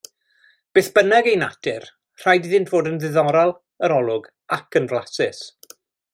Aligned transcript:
Beth 0.77 0.87
bynnag 0.95 1.29
eu 1.31 1.35
natur 1.41 1.85
rhaid 2.23 2.47
iddynt 2.49 2.73
fod 2.73 2.91
yn 2.93 2.97
ddiddorol 3.03 3.55
yr 3.89 3.95
olwg 3.99 4.31
ac 4.59 4.81
yn 4.81 4.91
flasus. 4.95 5.45